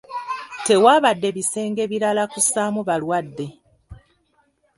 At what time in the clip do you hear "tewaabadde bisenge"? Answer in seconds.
0.65-1.83